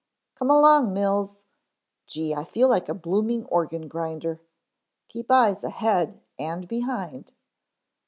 [0.33, 1.37] Come along, Mills.
[2.07, 4.41] Gee, I feel like a blooming organ grinder.
[5.09, 7.33] Keep eyes ahead and behind."